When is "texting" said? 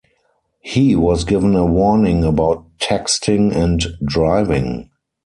2.79-3.55